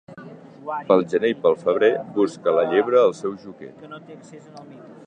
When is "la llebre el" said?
2.61-3.15